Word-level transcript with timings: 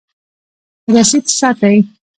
رسید 0.95 1.25
ساتئ 1.37 1.81